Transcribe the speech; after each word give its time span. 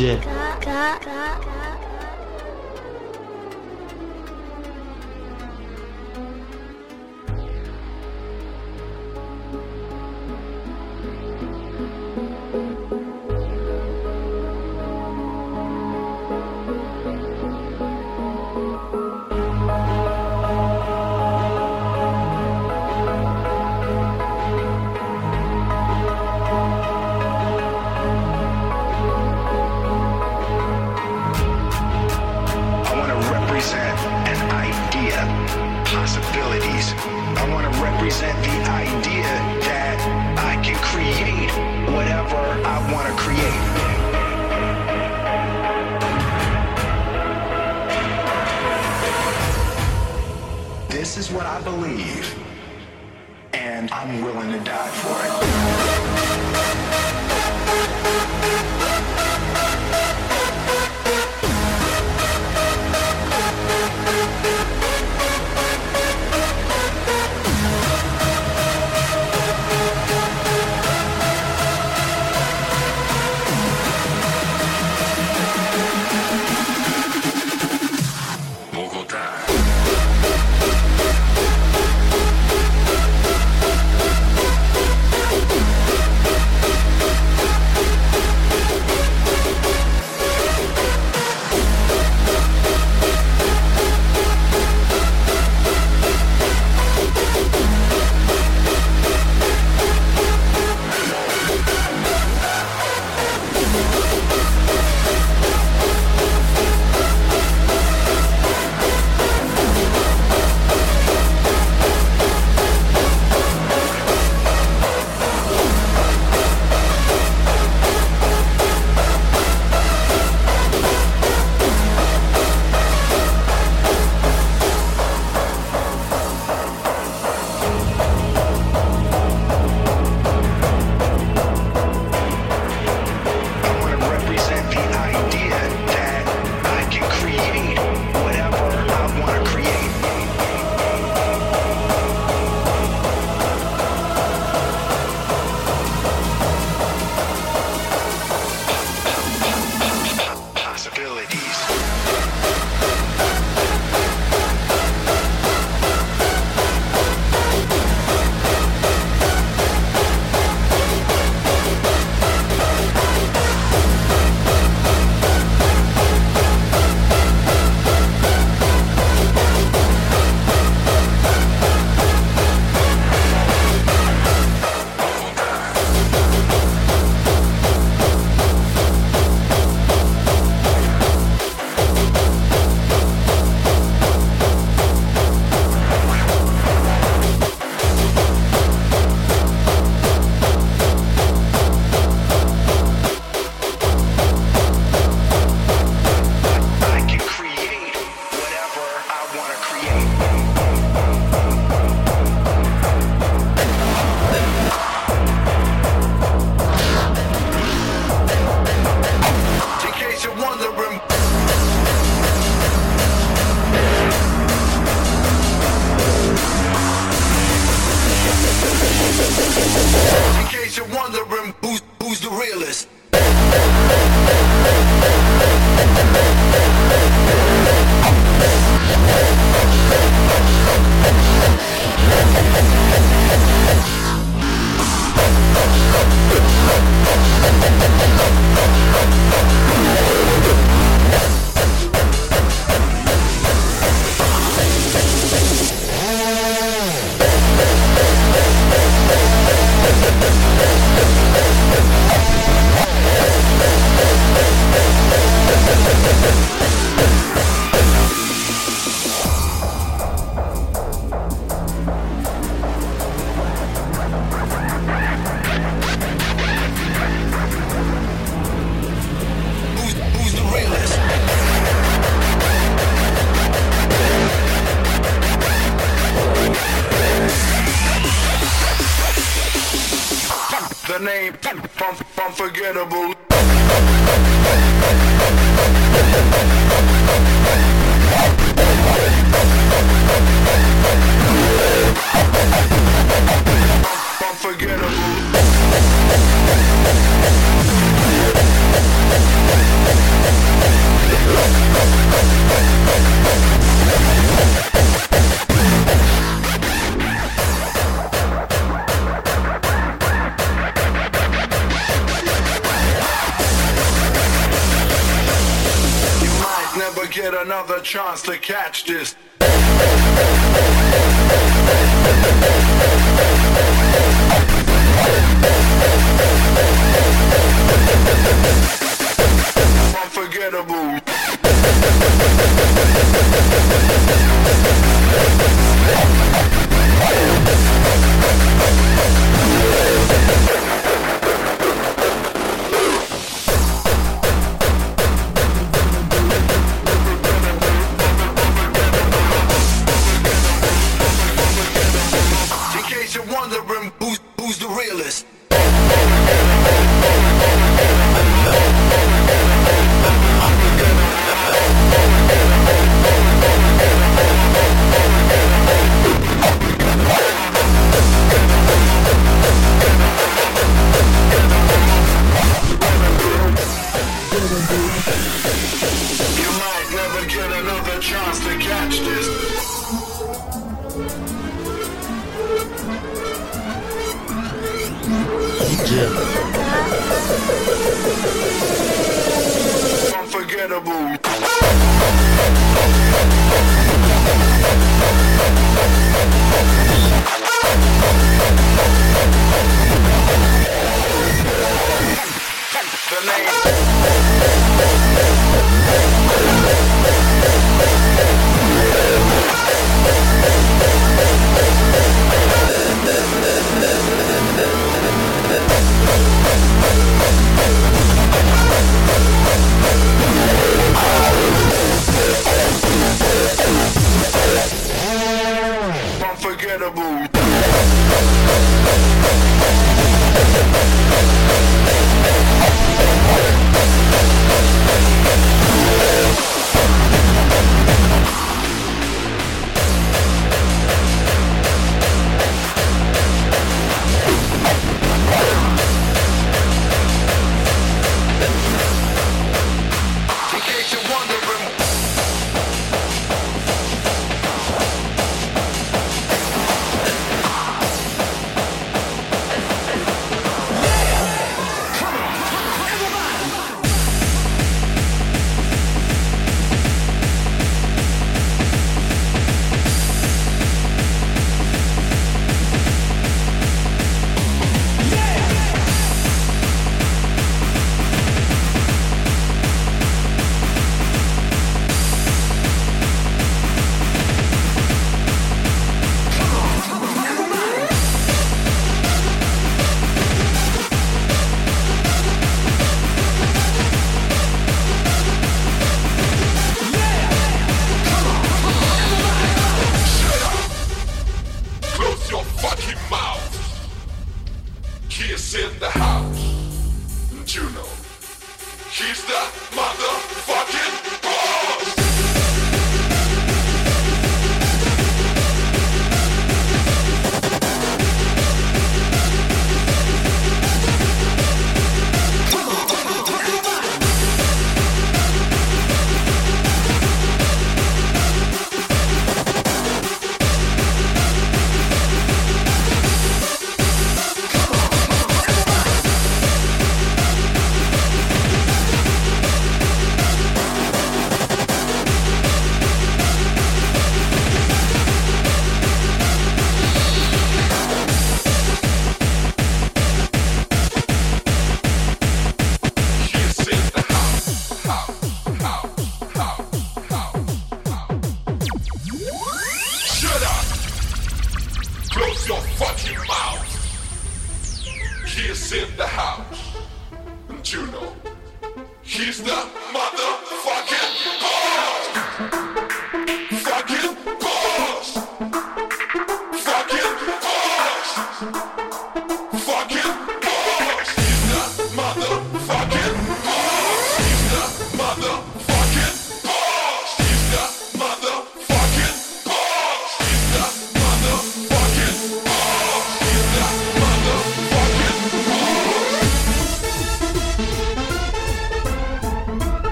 DJ. 0.00 0.29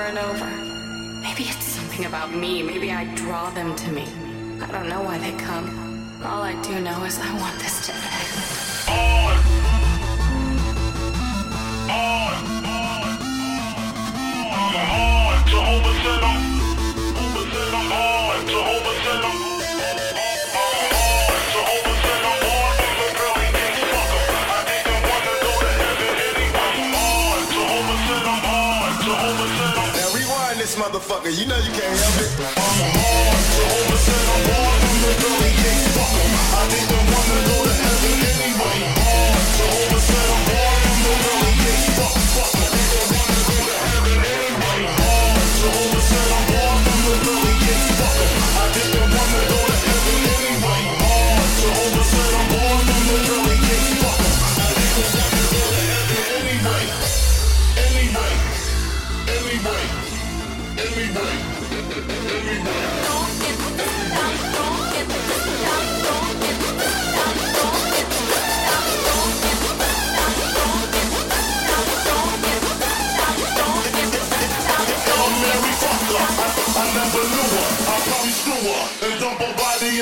over 0.00 0.08
and 0.08 0.18
over. 0.18 0.46
Maybe 1.20 1.44
it's 1.44 1.64
something 1.64 2.06
about 2.06 2.32
me. 2.34 2.62
Maybe 2.62 2.90
I 2.90 3.04
draw 3.14 3.50
them 3.50 3.74
to 3.76 3.92
me. 3.92 4.06
I 4.60 4.66
don't 4.70 4.88
know 4.88 5.02
why 5.02 5.18
they 5.18 5.32
come. 5.32 5.66
All 6.24 6.42
I 6.42 6.60
do 6.62 6.80
know 6.80 7.04
is 7.04 7.18
I 7.18 7.32
want 7.38 7.58
this 7.58 7.86
to 7.86 7.92
end. 7.92 8.30
All. 8.88 9.30
All. 11.90 12.29
motherfucker. 31.00 31.32
You 31.38 31.46
know 31.46 31.56
you 31.56 31.70
can't 31.72 31.98
help 31.98 32.20
it. 32.20 32.30
I'm 32.40 32.76
hard, 32.92 33.28
I'm 34.80 35.00
the. 35.02 35.16
Fuck. 35.96 36.12
I 36.12 37.04
wanna 37.12 37.40
go 37.48 37.56
to 37.64 37.72
heaven 37.72 38.20
anyway. 38.30 38.78
Hard, 39.00 39.32
I'm 39.32 40.44
the. 40.48 40.60
Fuck, 41.96 42.16
fuck. 42.36 42.79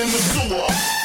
in 0.00 0.06
the 0.06 0.18
sewer. 0.18 0.97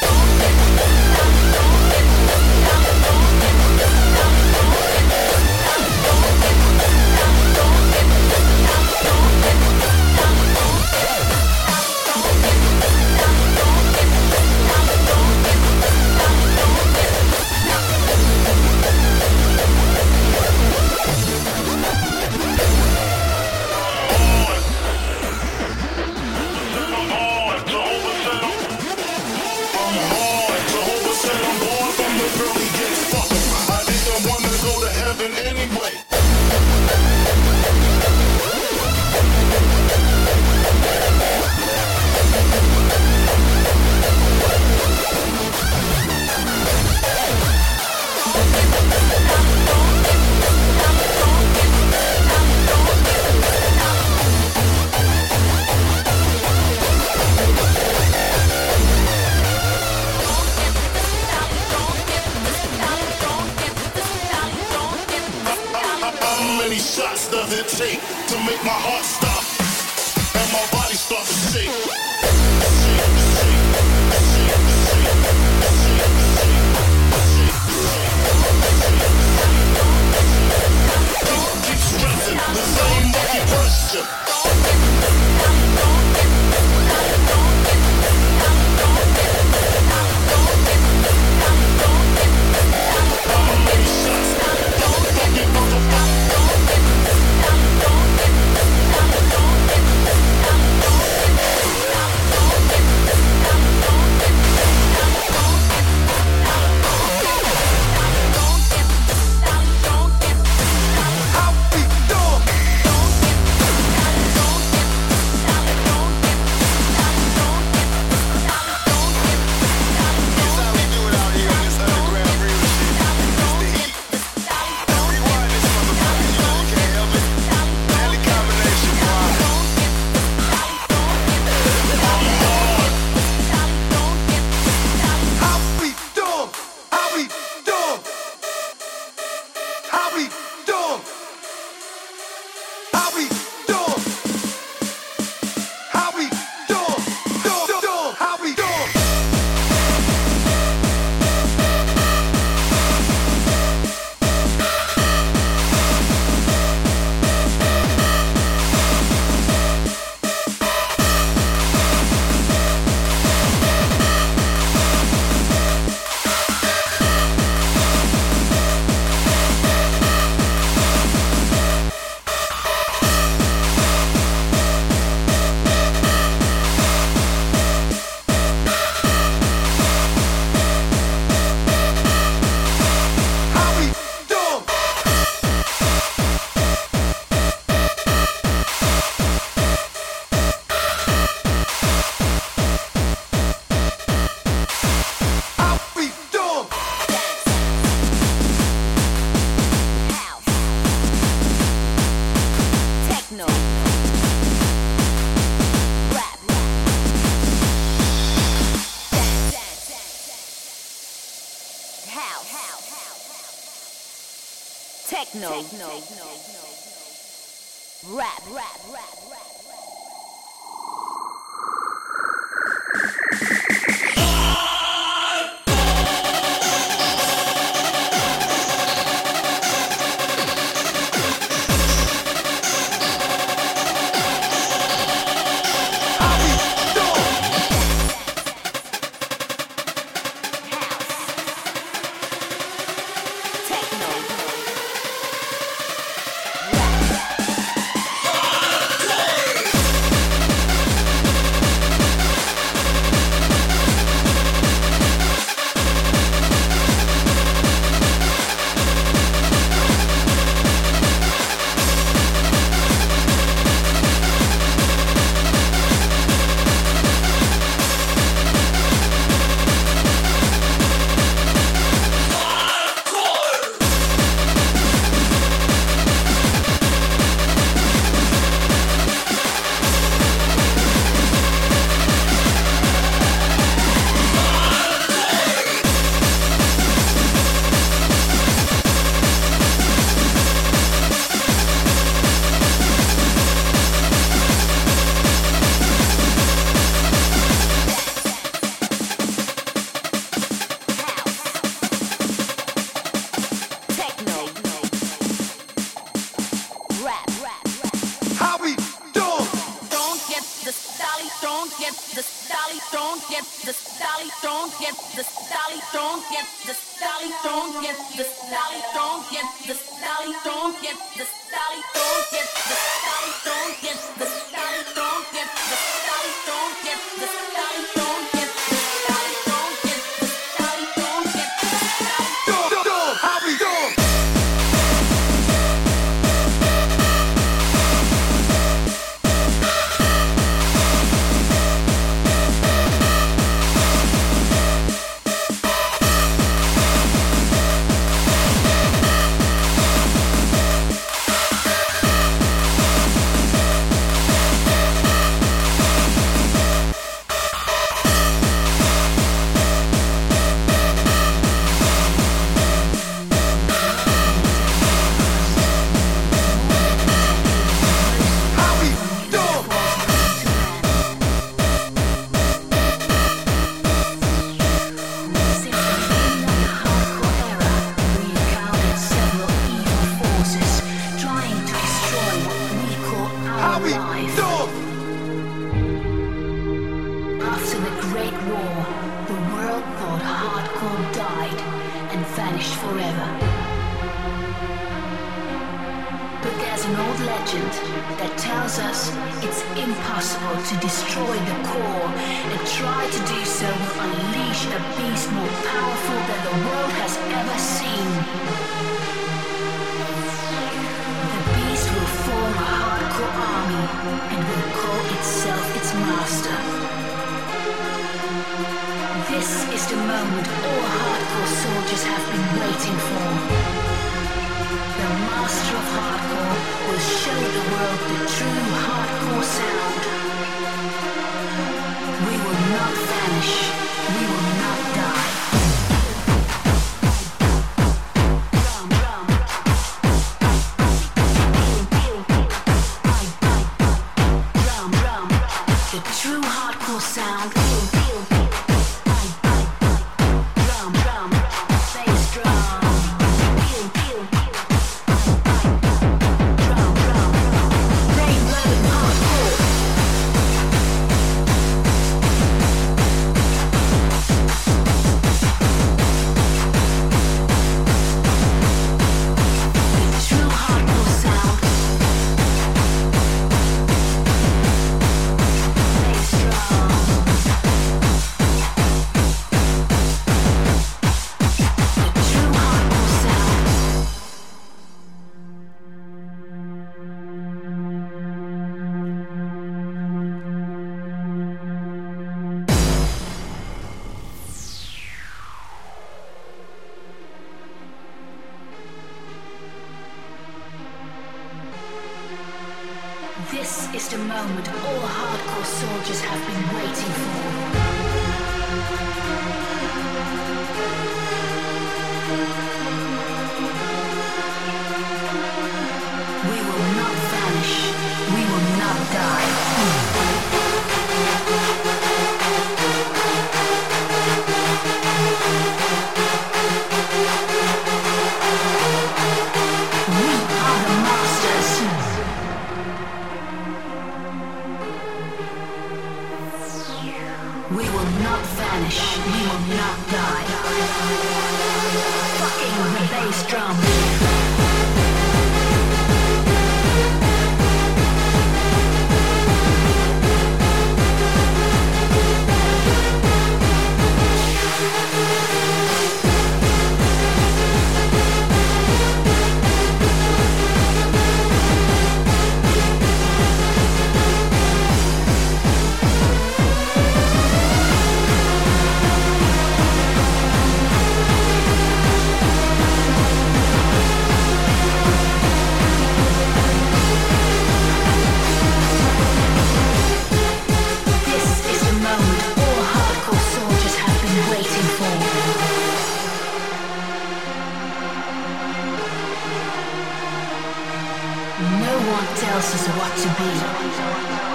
No 592.04 592.12
one 592.12 592.26
tells 592.36 592.74
us 592.74 592.86
what 592.98 593.16
to 593.16 594.48
be. 594.48 594.53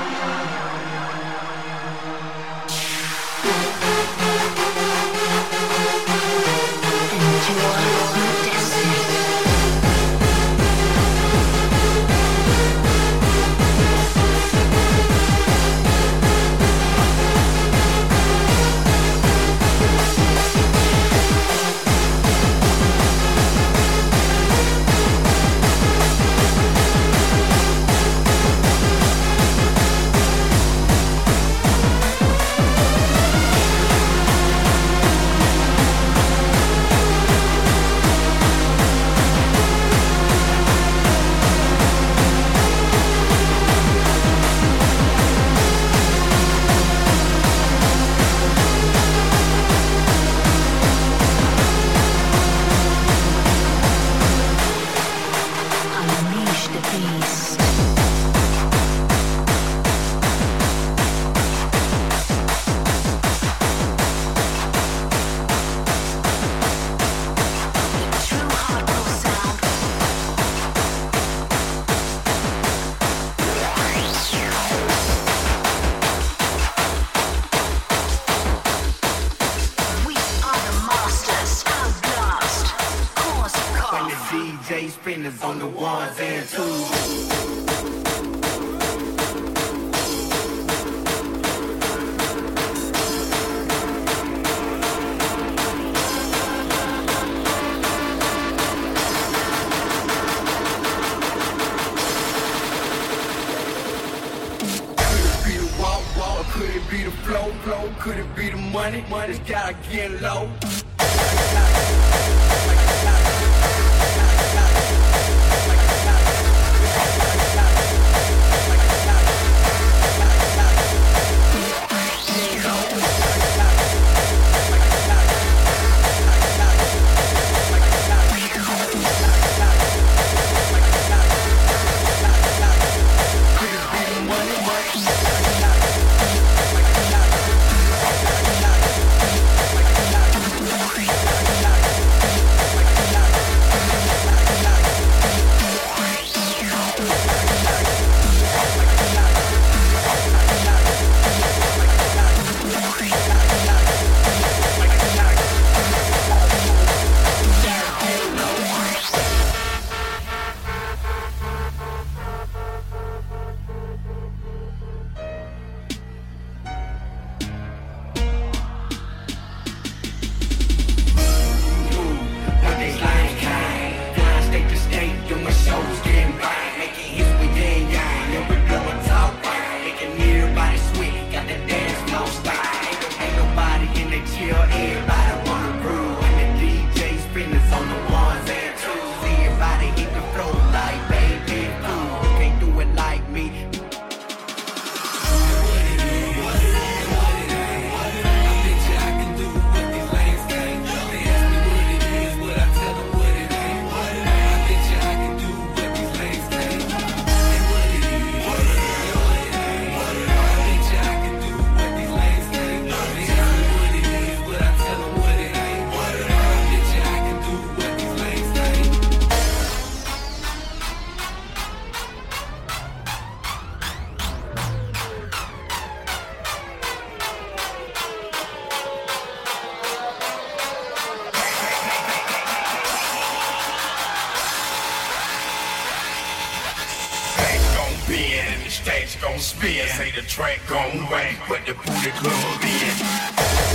stage 238.84 239.21
gon' 239.21 239.39
spin. 239.39 239.88
Say 239.88 240.11
the 240.11 240.21
track 240.21 240.59
gon' 240.67 241.09
wait, 241.11 241.38
but 241.49 241.65
the 241.65 241.73
booty 241.73 242.11
club 242.11 242.63
in. 242.63 243.68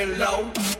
Gotta 0.00 0.16
get 0.16 0.18
low. 0.18 0.79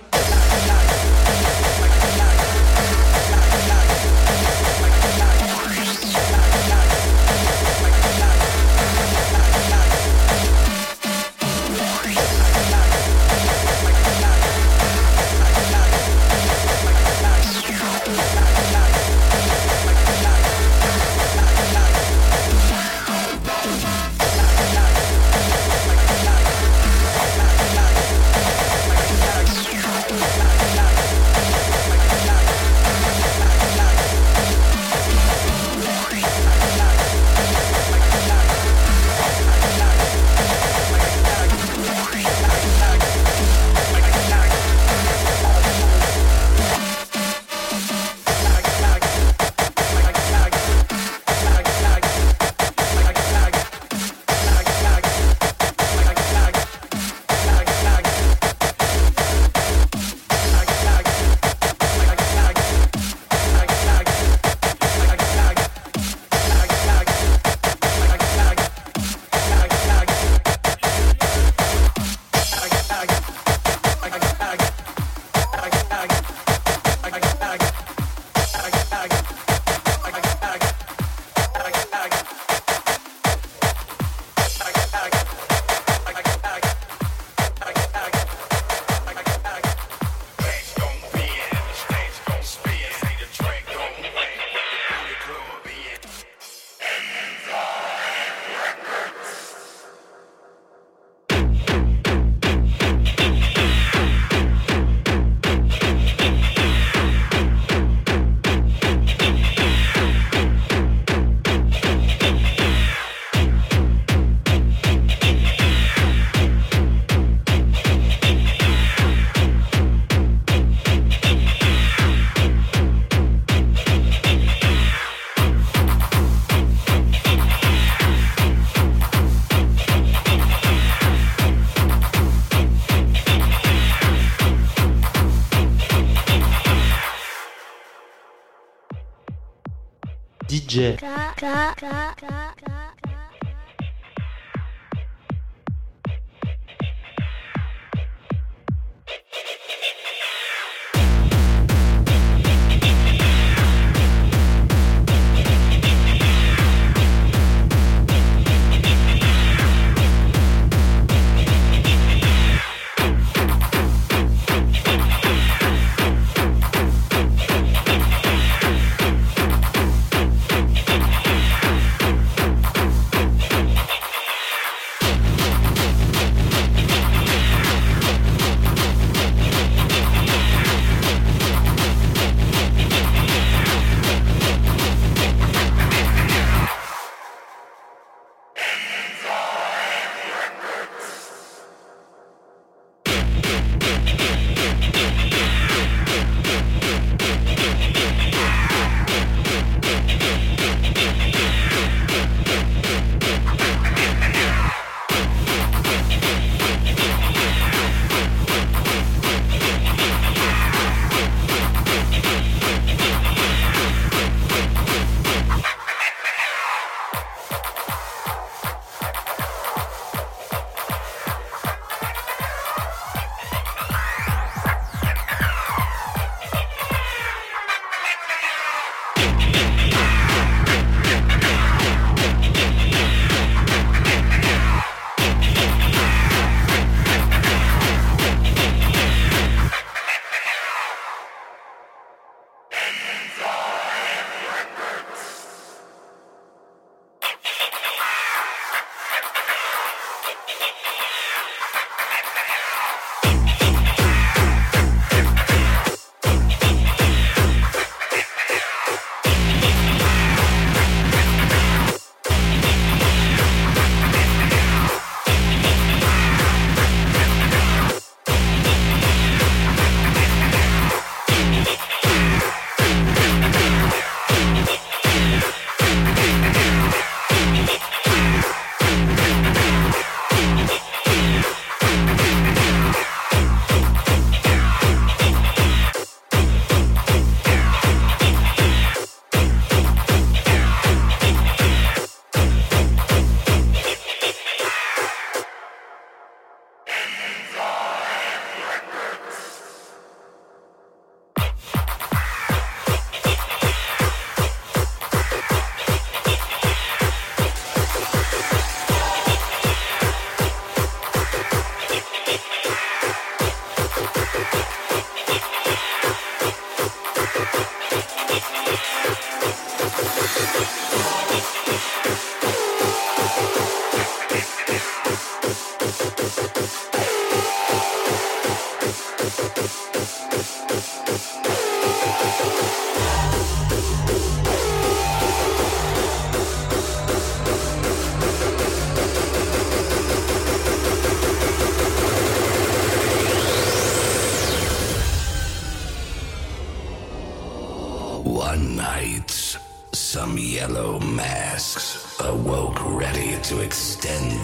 DJ. 140.71 141.01
Thank 141.01 142.50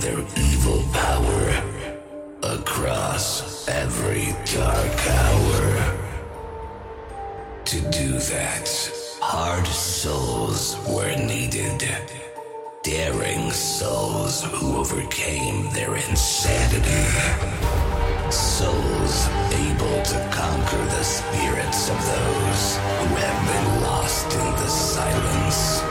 their 0.01 0.21
evil 0.37 0.83
power 0.93 1.63
across 2.43 3.67
every 3.69 4.27
dark 4.55 5.07
hour. 5.09 5.97
To 7.65 7.81
do 7.91 8.13
that, 8.13 8.69
hard 9.21 9.67
souls 9.67 10.77
were 10.89 11.17
needed. 11.17 11.89
Daring 12.83 13.51
souls 13.51 14.45
who 14.45 14.77
overcame 14.77 15.73
their 15.73 15.97
insanity. 15.97 17.05
Souls 18.31 19.29
able 19.53 20.03
to 20.03 20.31
conquer 20.33 20.85
the 20.97 21.03
spirits 21.03 21.91
of 21.91 21.99
those 22.13 22.77
who 23.01 23.09
have 23.25 23.41
been 23.51 23.83
lost 23.83 24.33
in 24.35 24.53
the 24.61 24.69
silence. 24.69 25.83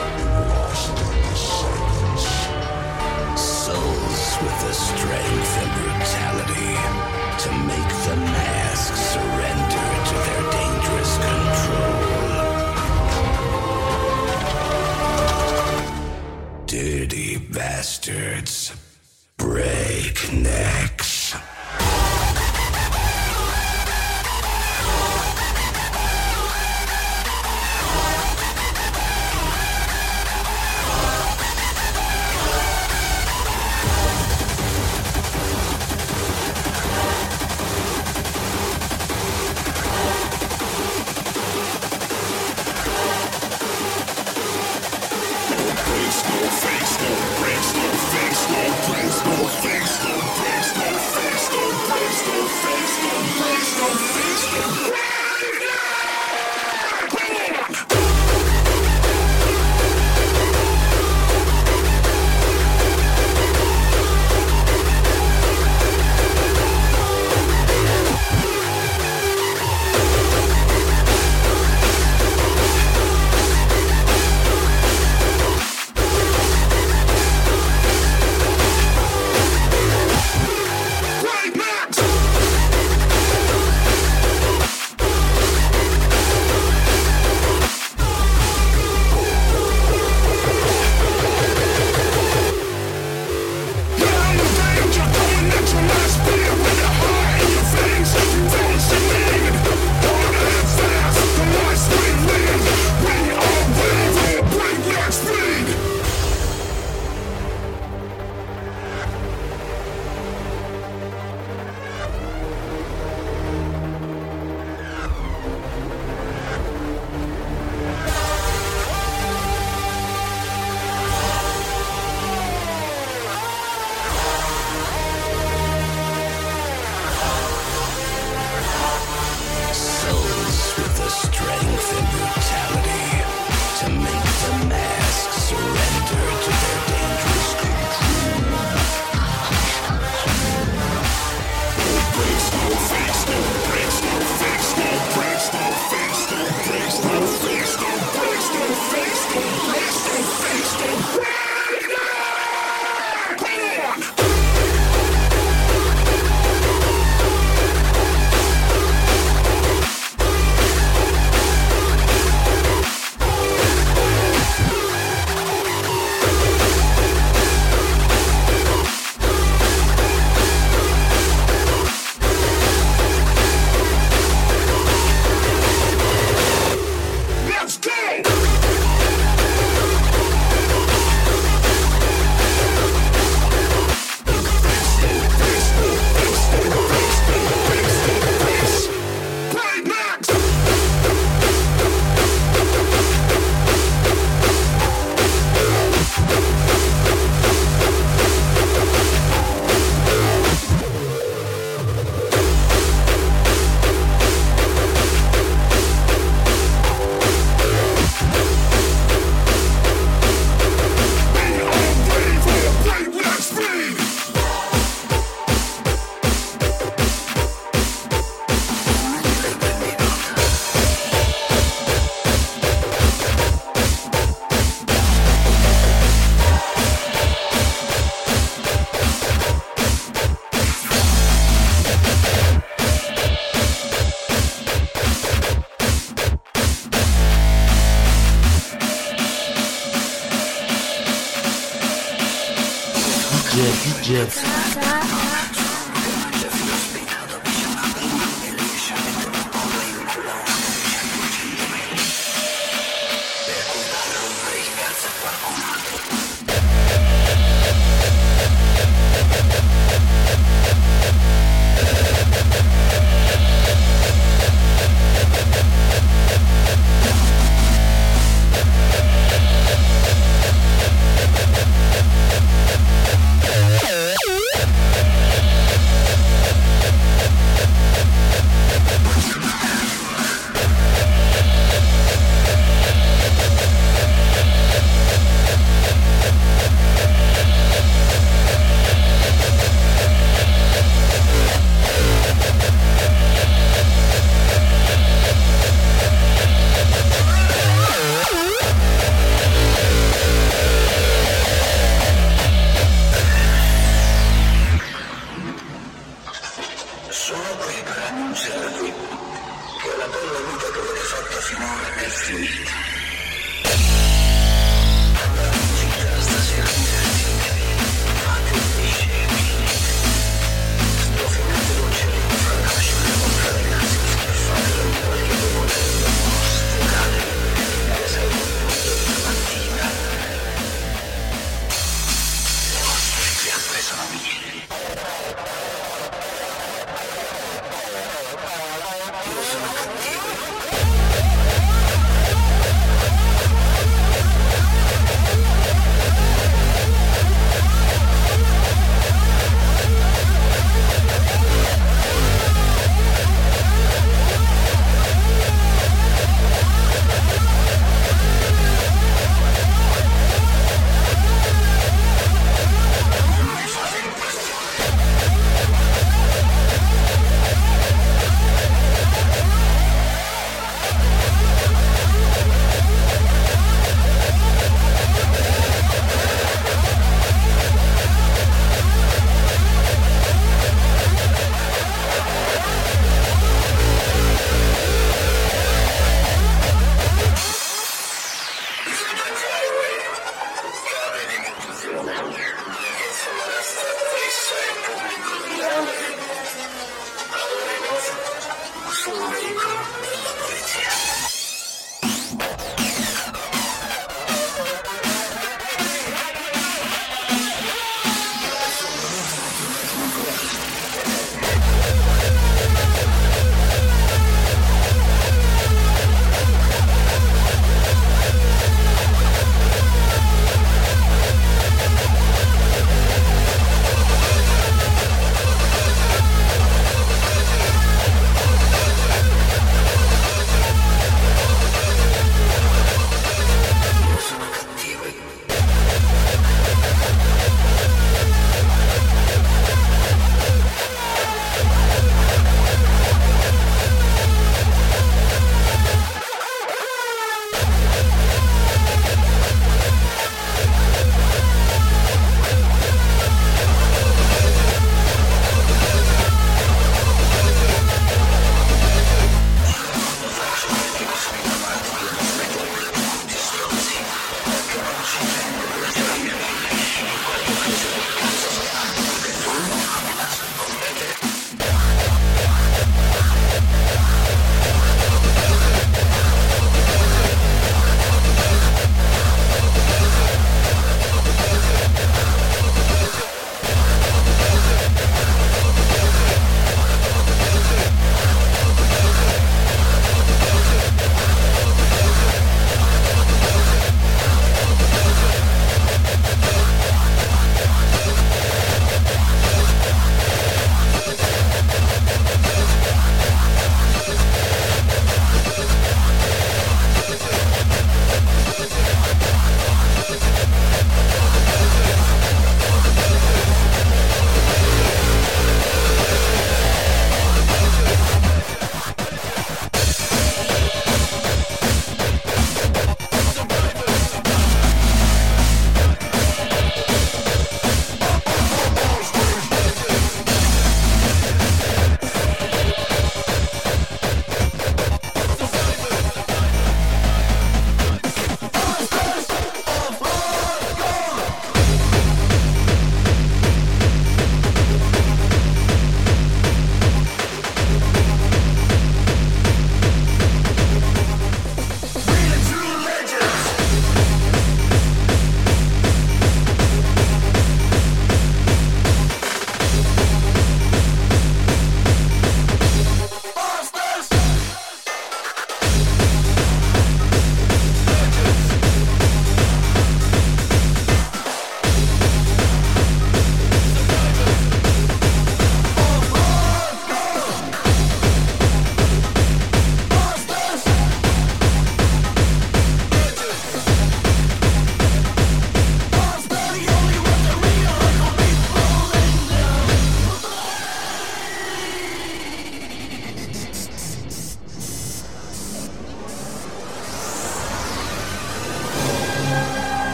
With 4.46 4.60
the 4.62 4.74
strength 4.74 5.58
and 5.62 5.72
brutality 5.80 6.74
to 7.44 7.50
make 7.72 7.92
the 8.06 8.16
mask 8.38 8.94
surrender 9.14 9.88
to 10.10 10.16
their 10.26 10.44
dangerous 10.60 11.14
control. 11.26 11.98
Dirty 16.68 17.32
bastards. 17.38 18.56
Break 19.38 20.16
necks. 20.32 20.95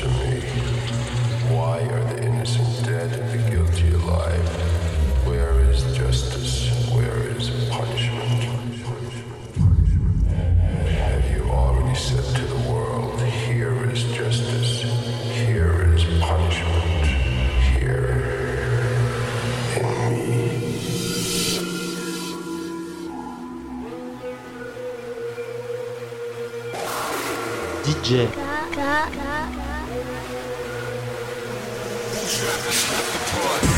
answer 0.00 0.24
me. 0.24 0.40
Why 1.54 1.80
are 1.80 2.04
the 2.14 2.22
innocent 2.22 2.84
dead 2.84 3.12
and 3.12 3.30
the 3.30 3.50
guilty 3.50 3.92
alive? 3.92 4.48
Where 5.26 5.60
is 5.60 5.82
justice? 5.96 6.70
Where 6.92 7.18
is 7.36 7.50
punishment? 7.70 8.44
Have 10.88 11.30
you 11.30 11.50
already 11.50 11.94
said 11.96 12.24
to 12.36 12.42
the 12.42 12.70
world, 12.70 13.20
here 13.20 13.90
is 13.90 14.04
justice, 14.14 14.82
here 15.34 15.94
is 15.94 16.04
punishment, 16.20 17.06
here? 17.74 18.24
DJ. 27.84 29.37
DJ. 33.48 33.77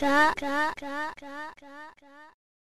DJ. 0.00 1.39